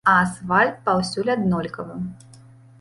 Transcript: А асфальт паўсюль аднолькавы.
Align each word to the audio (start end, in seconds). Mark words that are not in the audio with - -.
А 0.11 0.13
асфальт 0.19 0.79
паўсюль 0.87 1.31
аднолькавы. 1.35 2.01